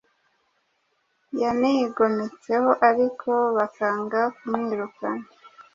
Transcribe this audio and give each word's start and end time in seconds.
yanigometseho 1.41 2.69
ariko 2.89 3.29
bakanga 3.55 4.19
kumwirukana. 4.37 5.25